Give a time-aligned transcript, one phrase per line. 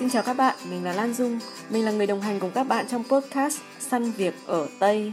[0.00, 1.38] Xin chào các bạn, mình là Lan Dung.
[1.70, 5.12] Mình là người đồng hành cùng các bạn trong podcast Săn Việc ở Tây.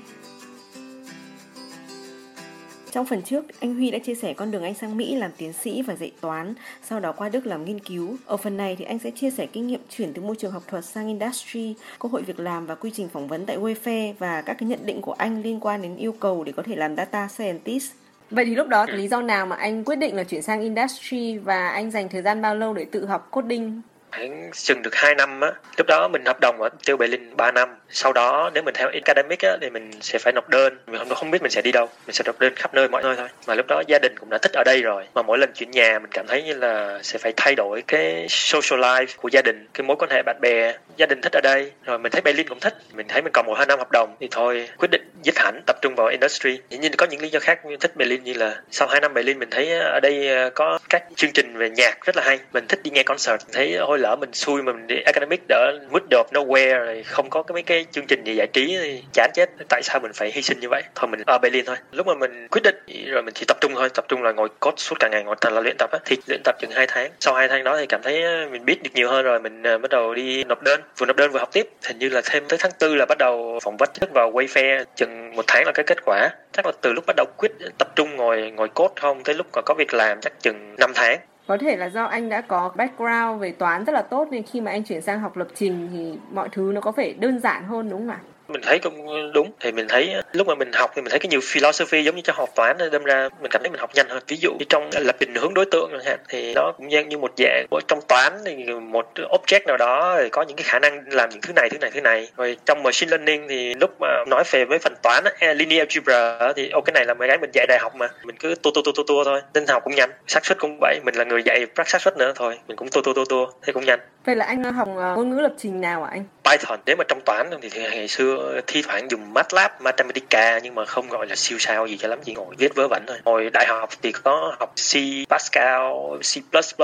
[2.91, 5.54] Trong phần trước, anh Huy đã chia sẻ con đường anh sang Mỹ làm tiến
[5.54, 6.54] sĩ và dạy toán,
[6.84, 8.15] sau đó qua Đức làm nghiên cứu.
[8.25, 10.63] Ở phần này thì anh sẽ chia sẻ kinh nghiệm chuyển từ môi trường học
[10.68, 14.41] thuật sang industry, cơ hội việc làm và quy trình phỏng vấn tại Wayfair và
[14.41, 16.95] các cái nhận định của anh liên quan đến yêu cầu để có thể làm
[16.95, 17.91] data scientist.
[18.31, 21.38] Vậy thì lúc đó lý do nào mà anh quyết định là chuyển sang industry
[21.38, 23.81] và anh dành thời gian bao lâu để tự học coding?
[24.17, 27.52] Khoảng chừng được 2 năm á, lúc đó mình hợp đồng ở tiêu Berlin 3
[27.52, 27.70] năm.
[27.89, 30.77] Sau đó nếu mình theo academic á, thì mình sẽ phải nộp đơn.
[30.88, 33.03] Mình không không biết mình sẽ đi đâu, mình sẽ nộp đơn khắp nơi mọi
[33.03, 33.27] nơi thôi.
[33.48, 35.03] Mà lúc đó gia đình cũng đã thích ở đây rồi.
[35.16, 38.26] Mà mỗi lần chuyển nhà mình cảm thấy như là sẽ phải thay đổi cái
[38.30, 41.41] social life của gia đình, cái mối quan hệ bạn bè gia đình thích ở
[41.43, 42.73] đây, rồi mình thấy Berlin cũng thích.
[42.93, 45.61] Mình thấy mình còn một hai năm hợp đồng thì thôi, quyết định dứt hẳn,
[45.65, 46.59] tập trung vào industry.
[46.70, 49.13] Dĩ nhiên có những lý do khác, mình thích Berlin như là sau hai năm
[49.13, 52.39] Berlin mình thấy ở đây ờ, có các chương trình về nhạc rất là hay.
[52.53, 55.79] Mình thích đi nghe concert thấy ôi lỡ, mình xui mà mình đi academic đỡ
[55.91, 59.04] middle of nowhere, rồi không có cái mấy cái chương trình gì giải trí thì
[59.13, 59.49] chán chết.
[59.70, 60.84] Tại sao mình phải hy sinh như vậy?
[60.95, 61.76] Thôi mình ở Berlin thôi.
[61.91, 64.50] Lúc mà mình quyết định, rồi mình chỉ tập trung thôi, tập trung là ngồi
[64.59, 66.00] code suốt cả ngày, ngồi thành là luyện tập á.
[66.06, 67.11] Thì luyện tập chừng hai tháng.
[67.19, 69.63] Sau hai tháng đó thì cảm thấy ờ, mình biết được nhiều hơn rồi, mình
[69.63, 71.69] ờ, bắt đầu đi nộp đơn vừa nộp đơn vừa học tiếp.
[71.88, 74.84] Hình như là thêm tới tháng tư là bắt đầu phỏng vấn vào quay phe
[74.96, 76.29] chừng một tháng là cái kết quả.
[76.52, 79.47] Chắc là từ lúc bắt đầu quyết tập trung ngồi ngồi cốt không, tới lúc
[79.66, 81.19] có việc làm chắc chừng 5 tháng.
[81.47, 84.62] Có thể là do anh đã có background về toán rất là tốt nên khi
[84.62, 87.63] mà anh chuyển sang học lập trình thì mọi thứ nó có vẻ đơn giản
[87.63, 88.19] hơn, đúng không ạ?
[88.47, 91.29] Mình thấy cũng đúng thì mình thấy lúc mà mình học thì mình thấy cái
[91.29, 94.09] nhiều philosophy giống như trong học toán đâm ra mình cảm thấy mình học nhanh
[94.09, 94.23] hơn.
[94.28, 97.17] Ví dụ như trong lập trình hướng đối tượng chẳng hạn thì nó cũng như
[97.17, 101.03] một dạng trong toán thì một object nào đó thì có những cái khả năng
[101.07, 102.29] làm những thứ này thứ này thứ này.
[102.38, 105.23] Rồi trong machine learning thì lúc mà nói về với phần toán
[105.56, 108.07] linear algebra thì ô cái này là mấy cái mình dạy đại học mà.
[108.23, 110.11] Mình cứ tua tua tua tua tua thôi nên học cũng nhanh.
[110.28, 113.01] Xác suất cũng vậy mình là người dạy xác suất nữa thôi mình cũng tua
[113.01, 114.00] tua tua tua thế cũng nhanh.
[114.25, 116.23] Vậy là anh học ờ, ngôn ngữ lập trình nào ạ anh?
[116.44, 116.79] Python.
[116.85, 118.36] Nếu mà trong toán thì ngày xưa
[118.67, 122.19] thi thoảng dùng MATLAB, Mathematica nhưng mà không gọi là siêu sao gì cho lắm
[122.25, 123.17] chỉ ngồi viết vớ vẩn thôi.
[123.25, 124.95] Hồi đại học thì có học C,
[125.29, 125.81] Pascal,
[126.21, 126.33] C++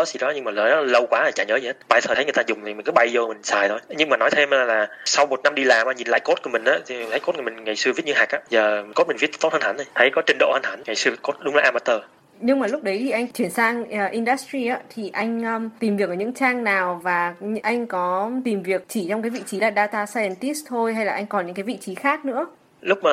[0.07, 1.77] gì đó nhưng mà nó lâu quá là chả nhớ gì hết.
[1.89, 3.79] Python thấy người ta dùng thì mình cứ bay vô mình xài thôi.
[3.89, 6.65] Nhưng mà nói thêm là sau một năm đi làm nhìn lại code của mình
[6.65, 9.17] á thì thấy code của mình ngày xưa viết như hạt á, giờ code mình
[9.17, 9.85] viết tốt hơn hẳn này.
[9.95, 10.83] Thấy có trình độ hơn hẳn.
[10.85, 12.01] Ngày xưa code đúng là amateur
[12.43, 15.97] nhưng mà lúc đấy thì anh chuyển sang uh, industry á thì anh um, tìm
[15.97, 19.59] việc ở những trang nào và anh có tìm việc chỉ trong cái vị trí
[19.59, 22.45] là data scientist thôi hay là anh còn những cái vị trí khác nữa?
[22.81, 23.11] Lúc mà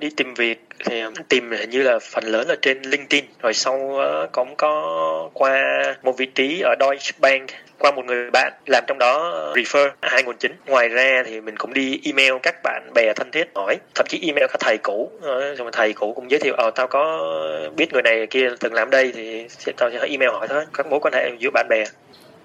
[0.00, 3.24] đi tìm việc thì tìm hình như là phần lớn là trên LinkedIn.
[3.42, 3.92] Rồi sau
[4.32, 5.62] cũng có qua
[6.02, 7.48] một vị trí ở Deutsche Bank
[7.78, 11.56] qua một người bạn làm trong đó refer hai nguồn chính ngoài ra thì mình
[11.56, 15.10] cũng đi email các bạn bè thân thiết hỏi thậm chí email các thầy cũ
[15.22, 17.20] ờ, rồi thầy cũ cũng giới thiệu ờ tao có
[17.76, 19.46] biết người này kia từng làm đây thì
[19.76, 21.84] tao sẽ email hỏi thôi, các mối quan hệ giữa bạn bè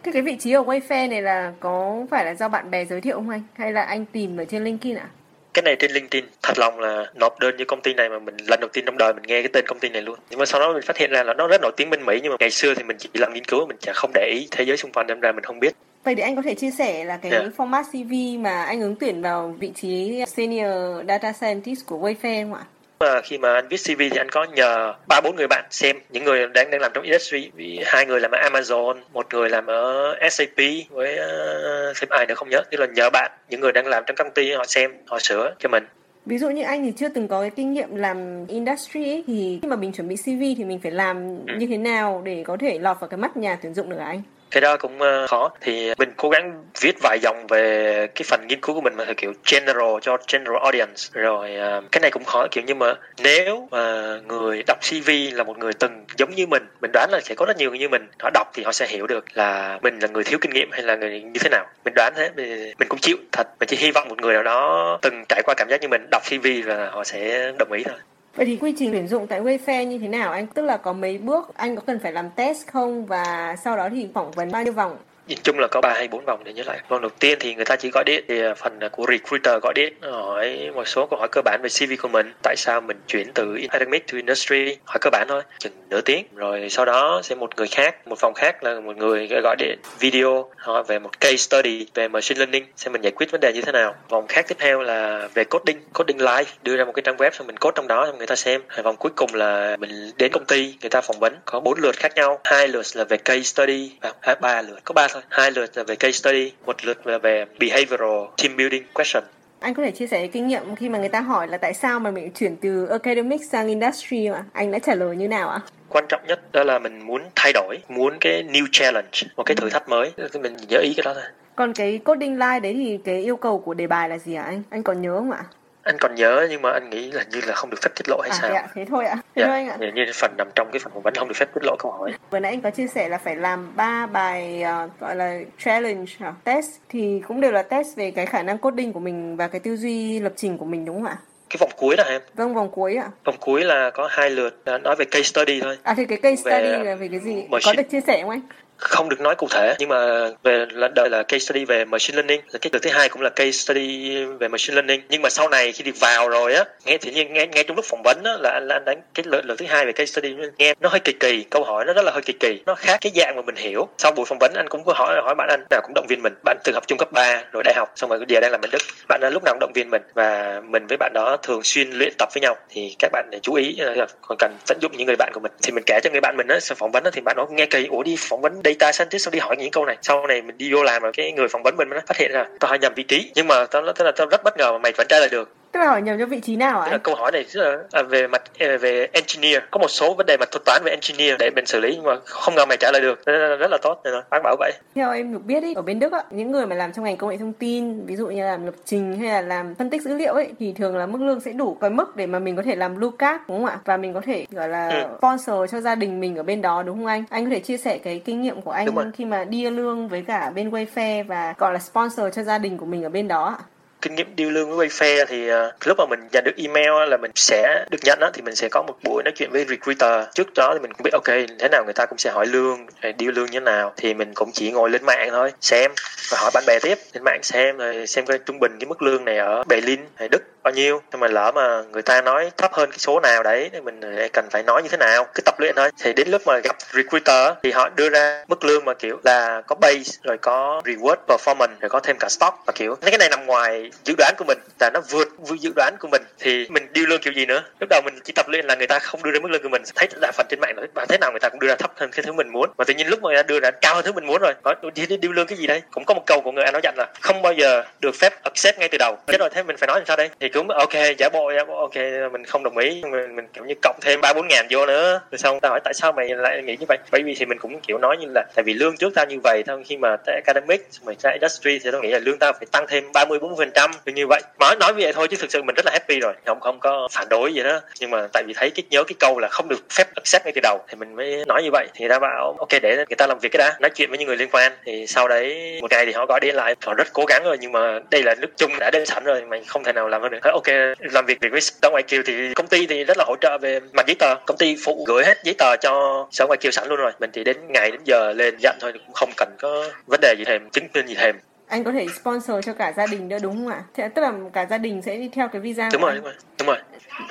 [0.03, 3.01] cái cái vị trí ở Wayfair này là có phải là do bạn bè giới
[3.01, 5.09] thiệu không anh hay là anh tìm ở trên LinkedIn ạ?
[5.13, 5.18] À?
[5.59, 8.35] Cái này trên LinkedIn thật lòng là nộp đơn như công ty này mà mình
[8.47, 10.45] lần đầu tiên trong đời mình nghe cái tên công ty này luôn nhưng mà
[10.45, 12.35] sau đó mình phát hiện ra là nó rất nổi tiếng bên Mỹ nhưng mà
[12.39, 14.77] ngày xưa thì mình chỉ làm nghiên cứu mình chẳng không để ý thế giới
[14.77, 17.17] xung quanh đâm ra mình không biết Vậy thì anh có thể chia sẻ là
[17.17, 17.43] cái yeah.
[17.43, 17.49] Dạ.
[17.57, 22.53] format CV mà anh ứng tuyển vào vị trí Senior Data Scientist của Wayfair không
[22.53, 22.63] ạ?
[22.99, 25.99] Mà khi mà anh viết CV thì anh có nhờ ba bốn người bạn xem
[26.09, 29.49] những người đang đang làm trong industry vì hai người làm ở Amazon một người
[29.49, 30.57] làm ở SAP
[30.89, 34.03] với uh, thêm ai nữa không nhớ tức là nhờ bạn những người đang làm
[34.07, 35.83] trong công ty họ xem họ sửa cho mình
[36.25, 39.59] Ví dụ như anh thì chưa từng có cái kinh nghiệm làm industry ấy, thì
[39.61, 41.53] khi mà mình chuẩn bị CV thì mình phải làm ừ.
[41.57, 44.21] như thế nào để có thể lọt vào cái mắt nhà tuyển dụng được anh?
[44.51, 45.51] Cái đó cũng ờ, khó.
[45.61, 49.05] Thì mình cố gắng viết vài dòng về cái phần nghiên cứu của mình mà
[49.05, 51.03] theo kiểu general cho general audience.
[51.13, 52.93] Rồi ờ, cái này cũng khó kiểu như mà
[53.23, 57.19] nếu mà người đọc CV là một người từng giống như mình mình đoán là
[57.23, 59.79] sẽ có rất nhiều người như mình họ đọc thì họ sẽ hiểu được là
[59.81, 61.65] mình là người thiếu kinh nghiệm hay là người như thế nào.
[61.85, 63.47] Mình đoán thế mình, mình cũng chịu thật.
[63.59, 66.07] Mình chỉ hy vọng một người nào đó từng trải qua cảm giác như mình
[66.11, 67.97] đọc CV và họ sẽ đồng ý thôi.
[68.35, 70.47] Vậy thì quy trình tuyển dụng tại Wayfair như thế nào anh?
[70.47, 73.89] Tức là có mấy bước, anh có cần phải làm test không và sau đó
[73.91, 74.97] thì phỏng vấn bao nhiêu vòng?
[75.29, 76.79] Nhìn chung là có ba hay bốn vòng để nhớ lại.
[76.87, 79.61] Vòng đầu tiên thì người ta chỉ gọi điện thì à, phần à, của recruiter
[79.61, 82.33] gọi điện hỏi một số câu hỏi cơ bản về cv của mình.
[82.43, 84.77] Tại sao mình chuyển từ academic to industry?
[84.85, 86.25] Hỏi cơ bản thôi, chừng nửa tiếng.
[86.35, 89.79] Rồi sau đó sẽ một người khác, một phòng khác là một người gọi điện
[89.99, 93.53] video, hỏi về một case study về machine learning, xem mình giải quyết vấn đề
[93.53, 93.95] như thế nào.
[94.09, 96.51] Vòng khác tiếp theo là về coding coding live.
[96.63, 98.61] Đưa ra một cái trang web xong mình code trong đó cho người ta xem.
[98.69, 101.35] Rồi vòng cuối cùng là mình đến công ty, người ta phỏng vấn.
[101.45, 102.39] Có bốn lượt khác nhau.
[102.43, 104.79] Hai lượt là về case study và à, ba lượt.
[104.83, 108.57] Có ba thôi hai lượt là về case study một lượt là về behavioral team
[108.57, 109.23] building question.
[109.59, 111.99] Anh có thể chia sẻ kinh nghiệm khi mà người ta hỏi là tại sao
[111.99, 115.59] mà mình chuyển từ academic sang industry mà anh đã trả lời như nào ạ?
[115.89, 119.55] quan trọng nhất đó là mình muốn thay đổi muốn cái new challenge một cái
[119.55, 120.11] thử thách mới.
[120.41, 121.23] Mình nhớ ý cái đó thôi.
[121.55, 124.43] Còn cái coding line đấy thì cái yêu cầu của đề bài là gì ạ
[124.43, 124.61] anh?
[124.69, 125.43] Anh còn nhớ không ạ
[125.83, 128.19] anh còn nhớ nhưng mà anh nghĩ là như là không được phép tiết lộ
[128.21, 128.51] hay à, sao?
[128.53, 129.15] Dạ, thế thôi ạ.
[129.15, 129.77] Thế dạ, thôi anh ạ.
[129.95, 132.13] Như phần nằm trong cái phần phỏng vấn không được phép tiết lộ câu hỏi.
[132.31, 136.11] Vừa nãy anh có chia sẻ là phải làm ba bài uh, gọi là challenge
[136.29, 139.47] uh, test thì cũng đều là test về cái khả năng coding của mình và
[139.47, 141.17] cái tư duy lập trình của mình đúng không ạ?
[141.49, 144.61] cái vòng cuối đó em vâng vòng cuối ạ vòng cuối là có hai lượt
[144.65, 147.43] nói về case study thôi à thì cái case study về, là về cái gì
[147.65, 148.41] có được chia sẻ không anh
[148.79, 152.15] không được nói cụ thể nhưng mà về lần đời là case study về machine
[152.15, 152.41] learning.
[152.51, 155.01] Là cái đợt thứ hai cũng là case study về machine learning.
[155.09, 157.75] Nhưng mà sau này khi đi vào rồi á nghe thì nhiên nghe nghe trong
[157.75, 159.91] lúc phỏng vấn á là anh là anh đánh cái lần, lần thứ hai về
[159.91, 162.61] case study nghe nó hơi kỳ kỳ câu hỏi nó rất là hơi kỳ kỳ.
[162.65, 163.87] Nó khác cái dạng mà mình hiểu.
[163.97, 166.21] Sau buổi phỏng vấn anh cũng có hỏi hỏi bạn anh nào cũng động viên
[166.21, 166.33] mình.
[166.45, 168.71] Bạn từng học trung cấp 3 rồi đại học xong rồi giờ đang làm bên
[168.71, 168.81] đức.
[169.07, 172.13] Bạn lúc nào cũng động viên mình và mình với bạn đó thường xuyên luyện
[172.17, 172.55] tập với nhau.
[172.69, 175.39] Thì các bạn để chú ý ờ, còn cần tận dụng những người bạn của
[175.39, 175.51] mình.
[175.61, 177.65] Thì mình kể cho người bạn mình á phỏng vấn á thì bạn nó nghe
[177.65, 179.97] kỳ ủa đi phỏng vấn data scientist sao đi hỏi những câu này.
[180.01, 182.31] Sau này mình đi vô làm rồi cái người phỏng vấn mình nó phát hiện
[182.31, 183.31] ra, tao hỏi nhầm vị trí.
[183.35, 185.58] Nhưng mà tao tức là tao rất bất ngờ mà mày vẫn trả lời được
[185.71, 186.97] tức là hỏi nhầm cho vị trí nào ạ?
[187.03, 189.63] câu hỏi này rất là à, về mặt à, về engineer.
[189.71, 192.03] Có một số vấn đề mà thuật toán về engineer để mình xử lý nhưng
[192.03, 193.25] mà không ngờ mày trả lời được.
[193.25, 194.71] Rất, rất là tốt nên bác bảo vậy.
[194.95, 197.17] Theo em được biết ý, ở bên Đức á, những người mà làm trong ngành
[197.17, 200.01] công nghệ thông tin ví dụ như làm lập trình hay là làm phân tích
[200.01, 202.55] dữ liệu ấy thì thường là mức lương sẽ đủ cái mức để mà mình
[202.55, 203.79] có thể làm blue card đúng không ạ?
[203.85, 205.17] Và mình có thể gọi là ừ.
[205.17, 207.23] sponsor cho gia đình mình ở bên đó đúng không anh?
[207.29, 210.23] Anh có thể chia sẻ cái kinh nghiệm của anh khi mà đi lương với
[210.27, 213.45] cả bên Wayfair và gọi là sponsor cho gia đình của mình ở bên đó
[213.45, 213.63] ạ
[214.01, 217.17] kinh nghiệm điêu lương với Wayfair thì uh, lúc mà mình nhận được email là
[217.17, 220.25] mình sẽ được nhận đó thì mình sẽ có một buổi nói chuyện với recruiter.
[220.35, 221.27] Trước đó thì mình cũng biết ok
[221.59, 222.85] thế nào người ta cũng sẽ hỏi lương
[223.17, 225.91] điêu lương như thế nào thì mình cũng chỉ ngồi lên mạng thôi xem
[226.29, 229.01] và hỏi bạn bè tiếp lên mạng xem rồi xem coi trung bình cái mức
[229.01, 231.01] lương này ở Berlin hay Đức bao nhiêu?
[231.11, 234.01] Nhưng mà lỡ mà người ta nói thấp hơn cái số nào đấy, thì mình
[234.33, 235.27] cần phải nói như thế nào?
[235.33, 235.89] Cứ tập luyện thôi.
[236.03, 239.61] Thì đến lúc mà gặp recruiter, thì họ đưa ra mức lương mà, kiểu, là
[239.67, 242.95] có base, rồi có reward performance, rồi có thêm cả stock và kiểu.
[242.95, 245.27] Cái này nằm ngoài dự đoán của mình, là nó vượt
[245.59, 246.21] dự đoán của mình.
[246.39, 247.63] Thì mình điêu lương kiểu gì nữa?
[247.79, 249.69] Lúc đầu mình chỉ tập luyện là người ta không đưa ra mức lương của
[249.69, 249.81] mình.
[249.95, 251.91] Thấy đa phần trên mạng nói bạn thế nào người ta cũng đưa ra thấp
[251.95, 252.69] hơn cái thứ mình muốn.
[252.77, 254.53] Và tự nhiên lúc mà người ta đưa ra cao hơn thứ mình muốn rồi
[254.63, 255.81] có đi điêu lương cái gì đây?
[255.91, 258.33] Cũng có một câu của người anh nói dặn là, không bao giờ được phép
[258.43, 259.17] accept ngay từ đầu.
[259.27, 260.29] Thế rồi thế mình phải nói làm sao đây?
[260.39, 261.95] Thì cũng ok giả bộ giả bộ ok
[262.31, 263.01] mình không đồng ý.
[263.11, 265.21] Mình, mình kiểu như cộng thêm ba bốn ngàn vô nữa.
[265.31, 266.97] Rồi xong ta hỏi tại sao mày lại nghĩ như vậy?
[267.11, 269.39] Bởi vì thì mình cũng kiểu nói như là tại vì lương trước tao như
[269.43, 272.53] vậy tao khi mà tới academic mày ra industry thì tao nghĩ là lương tao
[272.53, 274.41] phải tăng thêm ba mươi bốn phần trăm như vậy.
[274.59, 276.33] Nói nói vậy thôi chứ thực sự mình rất là happy rồi.
[276.45, 277.81] Không không có phản đối gì đó.
[277.99, 280.51] Nhưng mà tại vì thấy cái nhớ cái câu là không được phép accept ngay
[280.55, 281.87] từ đầu thì mình mới nói như vậy.
[281.93, 284.17] Thì người ta bảo ok để người ta làm việc cái đã nói chuyện với
[284.17, 284.71] những người liên quan.
[284.85, 286.75] Thì sau đấy một ngày thì họ gọi điện lại.
[286.85, 289.41] Họ rất cố gắng rồi nhưng mà đây là nước chung đã đến sẵn rồi
[289.41, 290.38] mình không thể nào làm hơn được.
[290.43, 293.35] Thế, ok làm việc với sở ngoại kiều thì công ty thì rất là hỗ
[293.41, 296.57] trợ về mặt giấy tờ công ty phụ gửi hết giấy tờ cho sở ngoại
[296.57, 299.29] kiều sẵn luôn rồi mình chỉ đến ngày đến giờ lên nhận thôi cũng không
[299.37, 301.35] cần có vấn đề gì thêm chứng minh gì thêm
[301.69, 303.83] anh có thể sponsor cho cả gia đình nữa đúng không ạ?
[303.93, 306.33] Thế tức là cả gia đình sẽ đi theo cái visa đúng rồi, đúng rồi,
[306.59, 306.77] đúng rồi.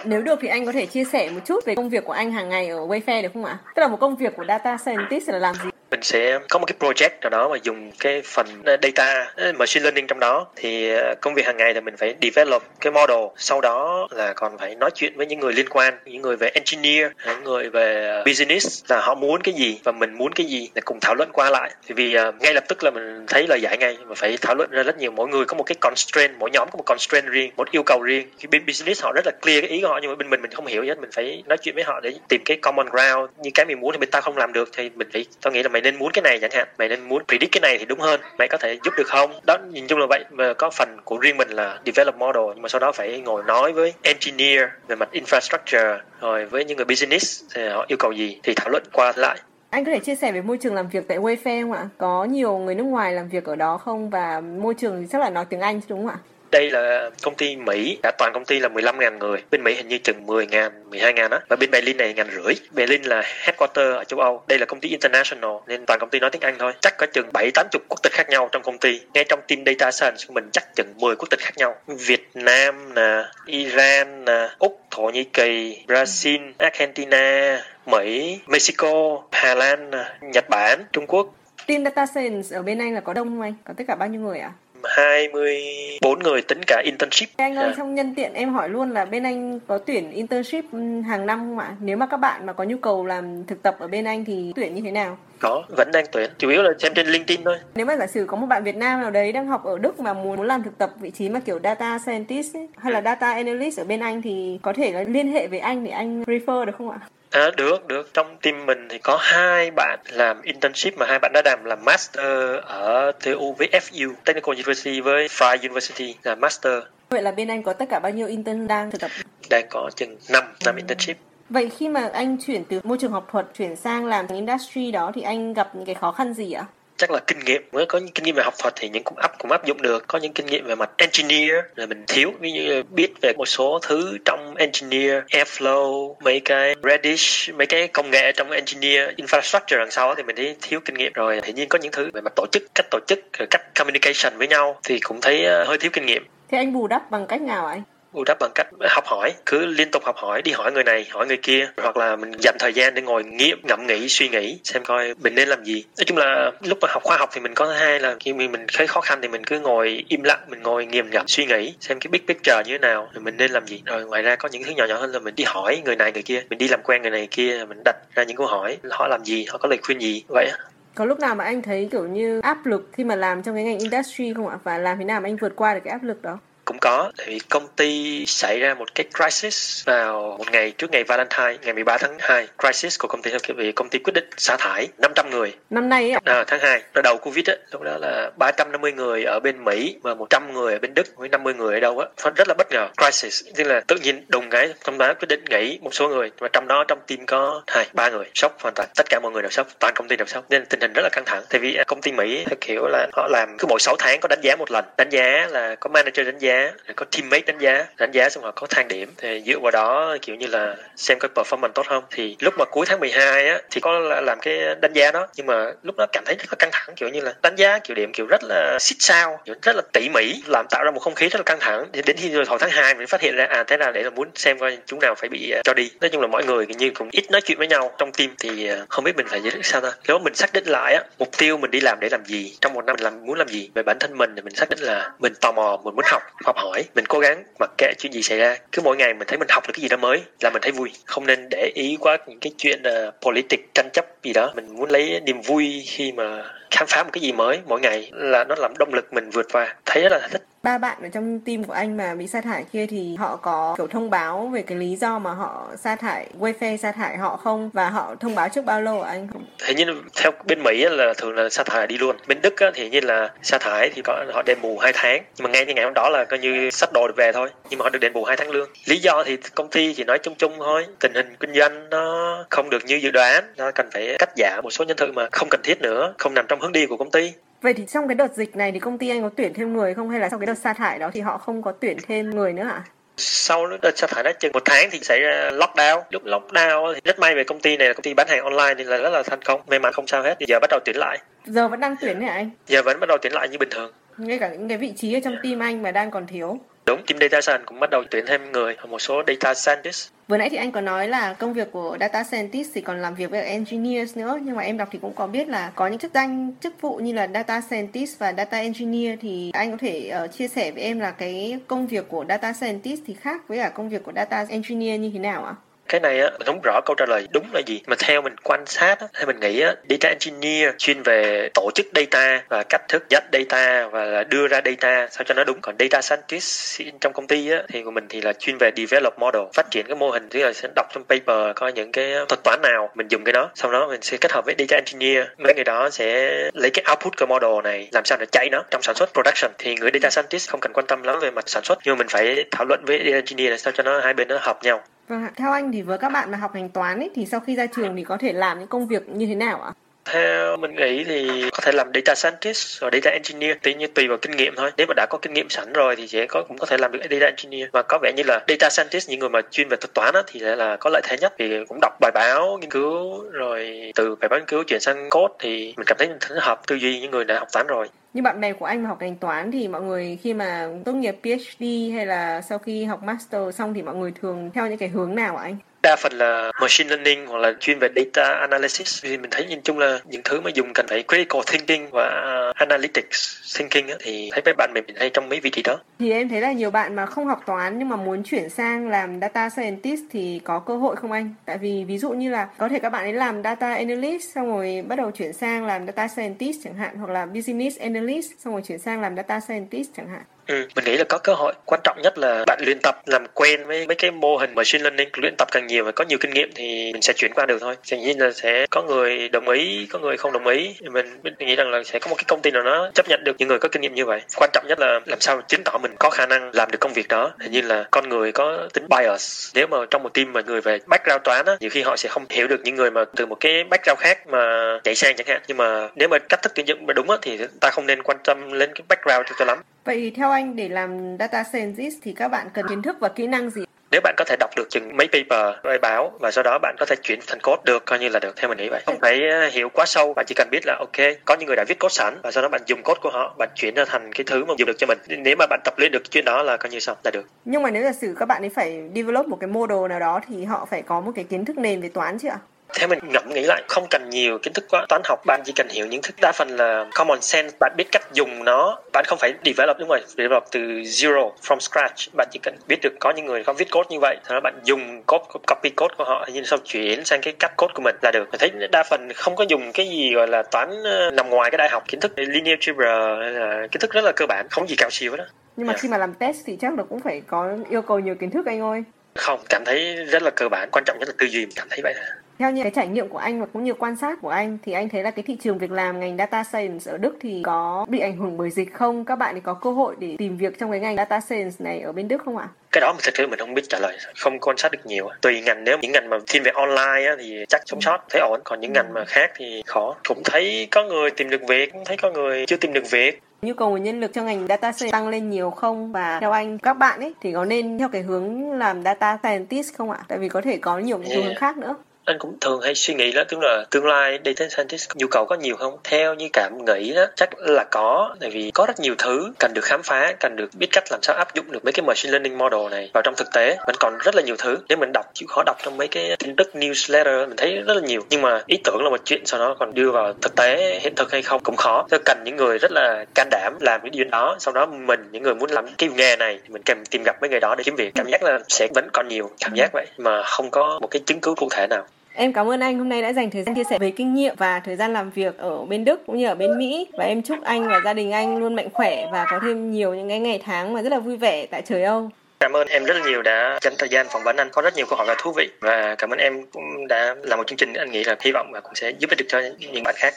[0.04, 2.32] Nếu được thì anh có thể chia sẻ một chút về công việc của anh
[2.32, 3.58] hàng ngày ở Wayfair được không ạ?
[3.75, 5.70] Tức là một công việc của data scientist là làm gì?
[5.90, 9.52] Mình sẽ có một cái project nào đó mà dùng cái phần ờ, data ờ,
[9.52, 10.46] machine learning trong đó.
[10.56, 13.25] Thì ờ, công việc hàng ngày thì mình phải develop cái model.
[13.37, 16.50] Sau đó là còn phải nói chuyện với những người liên quan, những người về
[16.55, 20.70] engineer, những người về business, là họ muốn cái gì và mình muốn cái gì
[20.75, 21.70] để cùng thảo luận qua lại.
[21.87, 24.71] Thì vì ngay lập tức là mình thấy lời giải ngay, mà phải thảo luận
[24.71, 25.11] ra rất nhiều.
[25.11, 28.02] Mỗi người có một cái constraint, mỗi nhóm có một constraint riêng, một yêu cầu
[28.02, 28.26] riêng.
[28.38, 30.42] Khi bên business họ rất là clear cái ý của họ, nhưng mà bên mình
[30.42, 30.99] mình không hiểu hết.
[31.00, 33.30] Mình phải nói chuyện với họ để tìm cái common ground.
[33.42, 35.62] Như cái mình muốn thì bên ta không làm được thì mình phải, tôi nghĩ
[35.62, 37.85] là mày nên muốn cái này chẳng hạn, mày nên muốn predict cái này thì
[37.85, 40.70] đúng hơn, mày có thể giúp được không đó, nhìn chung là vậy, và có
[40.70, 43.94] phần của riêng mình là develop model, nhưng mà sau đó phải ngồi nói với
[44.02, 48.54] engineer về mặt infrastructure, rồi với những người business thì họ yêu cầu gì thì
[48.56, 49.38] thảo luận qua lại
[49.70, 51.88] anh có thể chia sẻ về môi trường làm việc tại Wayfair không ạ?
[51.99, 55.20] Có nhiều người nước ngoài làm việc ở đó không và môi trường thì chắc
[55.20, 56.18] là nói tiếng Anh đúng không ạ?
[56.50, 57.99] Đây là công ty Mỹ.
[58.02, 59.43] Cả toàn công ty là 15.000 người.
[59.50, 61.40] Bên Mỹ hình như chừng 10.000 12.000 á.
[61.49, 62.55] Và bên Berlin này ngàn rưỡi.
[62.71, 64.43] Berlin là headquarter ở châu Âu.
[64.49, 66.73] Đây là công ty international, nên toàn công ty nói tiếng Anh thôi.
[66.81, 69.00] Chắc có chừng 7 80 quốc tịch khác nhau trong công ty.
[69.14, 71.76] Ngay trong team data science của mình, chắc chừng 10 quốc tịch khác nhau.
[71.87, 79.90] Việt Nam nè, Iran nè, Úc, Thổ Nhĩ Kỳ, Brazil, Argentina, Mỹ, Mexico, Hà Lan
[80.21, 81.35] Nhật Bản, Trung Quốc.
[81.67, 83.55] Team Data Science ở bên Anh là có đông không anh?
[83.64, 84.52] Có tất cả bao nhiêu người ạ?
[84.55, 84.67] À?
[84.85, 87.28] 24 người tính cả internship.
[87.37, 87.76] Anh ơi, yeah.
[87.76, 90.64] trong nhân tiện em hỏi luôn là bên anh có tuyển internship
[91.06, 91.76] hàng năm không ạ?
[91.80, 94.52] Nếu mà các bạn mà có nhu cầu làm thực tập ở bên anh thì
[94.56, 95.18] tuyển như thế nào?
[95.40, 96.30] Có, vẫn đang tuyển.
[96.38, 97.56] Chủ yếu là xem trên LinkedIn thôi.
[97.75, 100.00] Nếu mà giả sử có một bạn Việt Nam nào đấy đang học ở Đức
[100.00, 103.32] mà muốn làm thực tập vị trí mà kiểu data scientist ấy, hay là data
[103.32, 106.64] analyst ở bên anh thì có thể là liên hệ với anh để anh refer
[106.64, 106.99] được không ạ?
[107.30, 108.14] À, được, được.
[108.14, 111.85] Trong team mình thì có hai bạn làm internship mà hai bạn đã làm làm
[111.85, 116.82] master ở TU với FU, Technical University với Fry University là master.
[117.08, 119.11] Vậy là bên anh có tất cả bao nhiêu intern đang thực tập?
[119.50, 120.78] Đang có chừng 5 năm ừ.
[120.78, 121.16] internship.
[121.50, 125.12] Vậy khi mà anh chuyển từ môi trường học thuật chuyển sang làm industry đó
[125.14, 126.64] thì anh gặp những cái khó khăn gì ạ?
[126.99, 129.19] Chắc là kinh nghiệm, mới có những kinh nghiệm về học thuật thì những cũng
[129.19, 130.05] áp cũng áp dụng được.
[130.07, 133.47] Có những kinh nghiệm về mặt engineer là mình thiếu, ví dụ biết về một
[133.47, 139.78] số thứ trong engineer, airflow, mấy cái redis mấy cái công nghệ trong engineer, infrastructure
[139.78, 141.40] đằng sau thì mình thấy thiếu kinh nghiệm rồi.
[141.45, 143.19] Hiển nhiên có những thứ về mặt tổ chức, cách tổ chức
[143.50, 146.26] cách communication với nhau thì cũng thấy ờ, hơi thiếu kinh nghiệm.
[146.49, 147.83] Thế anh bù đắp bằng cách nào anh?
[148.12, 151.07] Bù đắp bằng cách học hỏi, cứ liên tục học hỏi, đi hỏi người này,
[151.11, 154.29] hỏi người kia, hoặc là mình dành thời gian để ngồi nghiệm ngẫm nghĩ, suy
[154.29, 155.85] nghĩ, xem coi mình nên làm gì.
[155.99, 158.67] Nói chung là lúc mà học, khoa học thì mình có hai là khi mình
[158.73, 161.75] thấy khó khăn thì mình cứ ngồi im lặng, mình ngồi nghiền ngẫm, suy nghĩ,
[161.81, 163.83] xem cái big picture như thế nào, rồi mình nên làm gì.
[163.85, 166.12] Rồi ngoài ra có những thứ nhỏ nhỏ hơn là mình đi hỏi người này
[166.12, 168.79] người kia, mình đi làm quen người này kia, mình đặt ra những câu hỏi,
[168.91, 170.50] họ làm gì, họ có lời khuyên gì, vậy
[170.95, 173.65] có lúc nào mà anh thấy kiểu như áp lực khi mà làm trong cái
[173.65, 174.59] ngành industry không ạ?
[174.65, 176.38] Và làm thế nào mà anh vượt qua được cái áp lực đó?
[176.78, 180.90] Cũng có tại vì công ty xảy ra một cái crisis vào một ngày trước
[180.90, 184.30] ngày Valentine ngày 13 tháng 2 crisis của công ty vì công ty quyết định
[184.37, 185.54] sa thải 500 người.
[185.70, 189.40] Năm nay à, tháng 2 nó đầu Covid á lúc đó là 350 người ở
[189.40, 192.06] bên Mỹ và 100 người ở bên Đức với 50 người ở đâu á.
[192.37, 192.88] Rất là bất ngờ.
[192.97, 196.30] Crisis tức là tự nhiên đùng cái công báo quyết định nghỉ một số người
[196.38, 198.25] và trong đó trong team có hai ba người.
[198.35, 198.88] Sốc hoàn toàn.
[198.97, 200.44] Tất cả mọi người đều sốc toàn công ty đều sốc.
[200.50, 201.42] Nên tình hình rất là căng thẳng.
[201.50, 204.28] Tại vì công ty Mỹ theo kiểu là họ làm cứ mỗi 6 tháng có
[204.28, 204.85] đánh giá một lần.
[204.97, 208.52] Đánh giá là có manager đánh giá có teammate đánh giá đánh giá xong rồi
[208.56, 209.12] có thang điểm.
[209.16, 212.04] Thì dựa vào đó kiểu như là xem cái performance tốt không.
[212.10, 215.26] Thì lúc mà cuối tháng 12 á thì có làm cái đánh giá đó.
[215.37, 217.78] Nhưng mà lúc đó cảm thấy rất là căng thẳng kiểu như là đánh giá
[217.78, 220.90] kiểu điểm kiểu rất là xích sao kiểu rất là tỉ mỉ làm tạo ra
[220.90, 221.87] một không khí rất là căng thẳng.
[221.92, 224.02] Thì đến khi rồi hồi tháng 2 mình phát hiện ra à thế là để
[224.02, 225.90] là muốn xem coi chúng nào phải bị uh, cho đi.
[226.00, 228.34] Nói chung là mọi người như cũng ít nói chuyện với nhau trong team.
[228.38, 229.92] Thì uh, không biết mình phải giải thích sao ta.
[230.08, 232.72] Nếu mình xác định lại á mục tiêu mình đi làm để làm gì trong
[232.72, 234.78] một năm mình làm muốn làm gì về bản thân mình thì mình xác định
[234.78, 236.22] là mình tò mò mình muốn học.
[236.44, 238.57] Học hỏi mình cố gắng mặc kệ chuyện gì xảy ra.
[238.73, 240.73] Cứ mỗi ngày mình thấy mình học được cái gì đó mới là mình thấy
[240.73, 240.91] vui.
[241.05, 244.53] Không nên để ý quá những cái chuyện ờ, uh, politics tranh chấp gì đó.
[244.55, 248.11] Mình muốn lấy niềm vui khi mà khám phá một cái gì mới mỗi ngày
[248.12, 249.77] là nó làm động lực mình vượt qua.
[249.87, 252.65] Thấy rất là thích ba bạn ở trong team của anh mà bị sa thải
[252.73, 256.27] kia thì họ có kiểu thông báo về cái lý do mà họ sa thải
[256.41, 259.45] Wayfair sa thải họ không và họ thông báo trước bao lâu ở anh không?
[259.59, 262.17] Thế nhưng theo bên Mỹ là thường là sa thải đi luôn.
[262.27, 265.45] Bên Đức thì như là sa thải thì có họ đền bù hai tháng nhưng
[265.45, 267.79] mà ngay cái ngày hôm đó là coi như sách đồ được về thôi nhưng
[267.79, 268.71] mà họ được đền bù hai tháng lương.
[268.85, 270.87] Lý do thì công ty chỉ nói chung chung thôi.
[271.00, 274.61] Tình hình kinh doanh nó không được như dự đoán, nó cần phải cắt giảm
[274.62, 276.97] một số nhân sự mà không cần thiết nữa, không nằm trong hướng đi của
[276.97, 279.55] công ty Vậy thì trong cái đợt dịch này thì công ty anh có tuyển
[279.55, 280.11] thêm người không?
[280.11, 282.53] Hay là sau cái đợt sa thải đó thì họ không có tuyển thêm người
[282.53, 282.83] nữa hả?
[283.21, 286.03] sau đợt sa thải đó chừng một tháng thì xảy ra lockdown.
[286.11, 288.75] Lúc lockdown thì rất may về công ty này là công ty bán hàng online
[288.79, 289.61] thì là rất là thành công.
[289.67, 291.19] May mắn không sao hết thì giờ bắt đầu tuyển lại.
[291.45, 292.50] Giờ vẫn đang tuyển hả anh?
[292.67, 293.93] Giờ vẫn bắt đầu tuyển lại như bình thường.
[294.19, 297.02] Ngay cả những cái vị trí ở trong team anh mà đang còn thiếu Đúng,
[297.07, 300.09] team data science cũng bắt đầu tuyển thêm người, một số data scientist.
[300.28, 303.14] Vừa nãy thì anh có nói là công việc của data scientist thì còn làm
[303.14, 305.99] việc với engineers nữa, nhưng mà em đọc thì cũng có biết là có những
[305.99, 310.12] chức danh, chức vụ như là data scientist và data engineer thì anh có thể
[310.25, 313.59] uh, chia sẻ với em là cái công việc của data scientist thì khác với
[313.59, 315.54] cả công việc của data engineer như thế nào ạ?
[315.59, 315.67] À?
[315.88, 318.37] Cái này á, mình không rõ câu trả lời đúng là gì, mà theo mình
[318.42, 322.62] quan sát á hay mình nghĩ á, data engineer chuyên về tổ chức data và
[322.62, 325.61] cách thức dắt data và là đưa ra data, sao cho nó đúng.
[325.61, 329.18] Còn data scientist trong công ty á, thì của mình thì là chuyên về develop
[329.18, 332.12] model, phát triển cái mô hình, tức là sẽ đọc trong paper coi những cái
[332.28, 333.50] thuật toán nào, mình dùng cái đó.
[333.54, 336.85] Sau đó mình sẽ kết hợp với data engineer, mấy người đó sẽ lấy cái
[336.90, 339.52] output của model này, làm sao để chạy nó trong sản xuất production.
[339.59, 341.99] Thì người data scientist không cần quan tâm lắm về mặt sản xuất, nhưng mà
[341.99, 344.59] mình phải thảo luận với data engineer là sao cho nó hai bên nó hợp
[344.62, 344.83] nhau.
[345.09, 345.33] Vâng ạ.
[345.37, 347.67] Theo anh thì với các bạn mà học ngành toán ấy, thì sau khi ra
[347.67, 349.73] trường thì có thể làm những công việc như thế nào ạ?
[350.12, 354.09] Theo mình nghĩ thì có thể làm data scientist rồi data engineer tuy nhiên tùy
[354.09, 354.71] vào kinh nghiệm thôi.
[354.77, 356.93] Nếu mà đã có kinh nghiệm sẵn rồi thì sẽ có cũng có thể làm
[356.93, 357.69] được data engineer.
[357.73, 360.23] Và có vẻ như là data scientist những người mà chuyên về thuật toán á,
[360.27, 361.35] thì sẽ là có lợi thế nhất.
[361.38, 365.11] Vì cũng đọc bài báo nghiên cứu rồi từ bài báo nghiên cứu chuyển sang
[365.11, 367.67] code thì mình cảm thấy mình thích hợp tư duy những người đã học toán
[367.67, 367.88] rồi.
[368.15, 370.93] Như bạn bè của anh mà học ngành toán thì mọi người khi mà tốt
[370.93, 374.79] nghiệp PhD hay là sau khi học master xong thì mọi người thường theo những
[374.79, 375.57] cái hướng nào ạ anh?
[375.88, 379.02] Đa phần là machine learning hoặc là chuyên về data analysis.
[379.02, 382.09] Thì mình thấy nhìn chung là những thứ mà dùng cần phải critical thinking và
[382.54, 385.78] analytics thinking thì thấy mấy bạn mình hay trong mấy vị trí đó.
[385.99, 388.88] Thì em thấy là nhiều bạn mà không học toán nhưng mà muốn chuyển sang
[388.88, 391.35] làm data scientist thì có cơ hội không anh?
[391.45, 394.49] Tại vì ví dụ như là có thể các bạn ấy làm data analyst, xong
[394.49, 398.52] rồi bắt đầu chuyển sang làm data scientist chẳng hạn, hoặc là business analyst, xong
[398.52, 400.23] rồi chuyển sang làm data scientist chẳng hạn.
[400.49, 401.52] Ừ, mình nghĩ là có cơ hội.
[401.64, 404.83] Quan trọng nhất là bạn luyện tập làm quen với mấy cái mô hình machine
[404.83, 407.47] learning luyện tập càng nhiều và có nhiều kinh nghiệm thì mình sẽ chuyển qua
[407.47, 407.76] được thôi.
[407.83, 410.75] Chẳng nhiên là sẽ có người đồng ý có người không đồng ý.
[410.81, 413.25] Mình, mình nghĩ rằng là sẽ có một cái công ty nào đó chấp nhận
[413.25, 414.21] được những người có kinh nghiệm như vậy.
[414.37, 416.93] Quan trọng nhất là làm sao chứng tỏ mình có khả năng làm được công
[416.93, 417.33] việc đó.
[417.40, 419.50] Hình như là con người có tính bias.
[419.55, 422.09] Nếu mà trong một team mà người về background toán á nhiều khi họ sẽ
[422.09, 424.38] không hiểu được những người mà từ một cái background khác mà
[424.85, 425.43] nhảy sang chẳng hạn.
[425.49, 428.02] Nhưng mà nếu mà cách thức tuyển dụng mà đúng á thì ta không nên
[428.02, 429.59] quan tâm lên cái background cho lắm.
[429.88, 433.26] Vậy theo anh để làm data scientist thì các bạn cần kiến thức và kỹ
[433.26, 433.62] năng gì?
[433.90, 436.76] nếu bạn có thể đọc được chừng mấy paper bài báo và sau đó bạn
[436.78, 438.83] có thể chuyển thành code được coi như là được theo mình nghĩ vậy.
[438.87, 441.57] Không phải ờ, hiểu quá sâu bạn chỉ cần biết là ok có những người
[441.57, 443.85] đã viết code sẵn và sau đó bạn dùng code của họ bạn chuyển ra
[443.85, 444.99] thành cái thứ mà dùng được cho mình.
[445.09, 447.26] Nếu mà bạn tập luyện được chuyện đó là coi như xong là được.
[447.45, 450.21] Nhưng mà nếu giả sử các bạn ấy phải develop một cái model nào đó
[450.28, 452.38] thì họ phải có một cái kiến thức nền về toán chứ ạ
[452.75, 455.52] theo mình ngẫm nghĩ lại không cần nhiều kiến thức quá toán học bạn chỉ
[455.52, 459.04] cần hiểu những thức đa phần là common sense bạn biết cách dùng nó bạn
[459.06, 462.14] không phải develop đúng rồi develop từ zero from scratch.
[462.16, 464.40] Bạn chỉ cần biết được có những người có viết code như vậy sau đó
[464.40, 467.82] bạn dùng code copy code của họ nhưng sau chuyển sang cái cách code của
[467.82, 468.28] mình là được.
[468.30, 471.50] Mình thấy đa phần không có dùng cái gì gọi là toán ờ, nằm ngoài
[471.50, 474.68] cái đại học kiến thức linear algebra là kiến thức rất là cơ bản không
[474.68, 475.25] gì cao siêu hết đó
[475.56, 475.80] nhưng mà yeah.
[475.80, 478.46] khi mà làm test thì chắc là cũng phải có yêu cầu nhiều kiến thức
[478.46, 478.84] anh ơi.
[479.14, 481.80] Không cảm thấy rất là cơ bản quan trọng nhất là tư duy cảm thấy
[481.82, 481.94] vậy
[482.38, 484.73] theo như cái trải nghiệm của anh và cũng như quan sát của anh thì
[484.73, 487.87] anh thấy là cái thị trường việc làm ngành data science ở Đức thì có
[487.88, 489.04] bị ảnh hưởng bởi dịch không?
[489.04, 491.80] Các bạn thì có cơ hội để tìm việc trong cái ngành data science này
[491.80, 492.49] ở bên Đức không ạ?
[492.73, 495.09] Cái đó mình thật sự mình không biết trả lời, không quan sát được nhiều.
[495.21, 498.21] Tùy ngành nếu những ngành mà thiên về online á, thì chắc sống sót thấy
[498.21, 499.95] ổn, còn những ngành mà khác thì khó.
[500.09, 503.21] Cũng thấy có người tìm được việc, cũng thấy có người chưa tìm được việc
[503.42, 506.30] nhu cầu nguồn nhân lực trong ngành data science tăng lên nhiều không và theo
[506.30, 509.99] anh các bạn ấy thì có nên theo cái hướng làm data scientist không ạ?
[510.09, 511.25] Tại vì có thể có nhiều yeah.
[511.25, 511.76] hướng khác nữa
[512.09, 515.27] anh cũng thường hay suy nghĩ đó, tức là tương lai data scientist nhu cầu
[515.27, 515.77] có nhiều không?
[515.85, 519.53] Theo như cảm nghĩ đó, chắc là có, tại vì có rất nhiều thứ cần
[519.55, 522.11] được khám phá, cần được biết cách làm sao áp dụng được mấy cái machine
[522.12, 522.91] learning model này.
[522.95, 524.59] Vào trong thực tế, vẫn còn rất là nhiều thứ.
[524.69, 527.75] Nếu mình đọc, chịu khó đọc trong mấy cái tin tức newsletter, mình thấy rất
[527.75, 528.00] là nhiều.
[528.11, 530.95] Nhưng mà ý tưởng là một chuyện sau đó còn đưa vào thực tế, hiện
[530.95, 531.87] thực hay không cũng khó.
[531.91, 535.09] Cho cần những người rất là can đảm làm cái điều đó, sau đó mình,
[535.12, 537.55] những người muốn làm cái nghề này, thì mình cần tìm gặp mấy người đó
[537.55, 537.92] để kiếm việc.
[537.94, 541.03] Cảm giác là sẽ vẫn còn nhiều cảm giác vậy, mà không có một cái
[541.07, 541.87] chứng cứ cụ thể nào.
[542.20, 544.35] Em cảm ơn anh, hôm nay đã dành thời gian chia sẻ về kinh nghiệm
[544.37, 547.22] và thời gian làm việc ở bên Đức cũng như ở bên Mỹ và em
[547.22, 550.18] chúc anh và gia đình anh luôn mạnh khỏe và có thêm nhiều những cái
[550.18, 552.11] ngày tháng mà rất là vui vẻ tại trời Âu.
[552.40, 554.76] Cảm ơn em rất là nhiều đã dành thời gian phỏng vấn anh có rất
[554.76, 557.57] nhiều câu hỏi và thú vị và cảm ơn em cũng đã làm một chương
[557.57, 559.40] trình anh nghĩ là hy vọng và cũng sẽ giúp ích được cho
[559.72, 560.14] những bạn khác.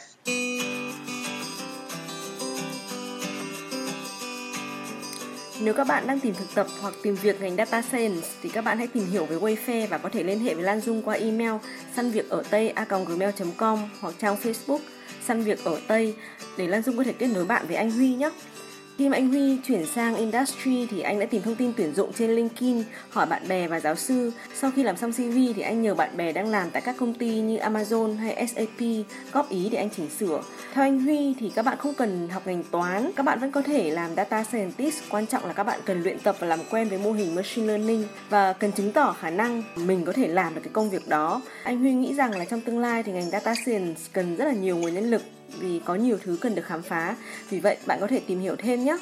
[5.64, 8.64] Nếu các bạn đang tìm thực tập hoặc tìm việc ngành data science thì các
[8.64, 11.14] bạn hãy tìm hiểu về Wayfair và có thể liên hệ với Lan Dung qua
[11.14, 11.52] email
[11.96, 14.78] săn việc ở tây a.gmail.com hoặc trang Facebook
[15.26, 16.14] săn việc ở tây
[16.56, 18.30] để Lan Dung có thể kết nối bạn với anh Huy nhé.
[18.98, 22.12] Khi mà anh Huy chuyển sang industry thì anh đã tìm thông tin tuyển dụng
[22.12, 24.32] trên LinkedIn, hỏi bạn bè và giáo sư.
[24.54, 27.14] Sau khi làm xong CV thì anh nhờ bạn bè đang làm tại các công
[27.14, 30.42] ty như Amazon hay SAP góp ý để anh chỉnh sửa.
[30.74, 33.62] Theo anh Huy thì các bạn không cần học ngành toán, các bạn vẫn có
[33.62, 35.02] thể làm data scientist.
[35.10, 37.66] Quan trọng là các bạn cần luyện tập và làm quen với mô hình machine
[37.66, 41.08] learning và cần chứng tỏ khả năng mình có thể làm được cái công việc
[41.08, 41.42] đó.
[41.64, 44.52] Anh Huy nghĩ rằng là trong tương lai thì ngành data science cần rất là
[44.52, 45.22] nhiều nguồn nhân lực
[45.58, 47.16] vì có nhiều thứ cần được khám phá.
[47.50, 48.96] Vì vậy, bạn có thể tìm hiểu thêm nhé.